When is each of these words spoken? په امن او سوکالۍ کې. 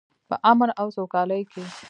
په 0.29 0.35
امن 0.51 0.69
او 0.79 0.87
سوکالۍ 0.95 1.41
کې. 1.51 1.63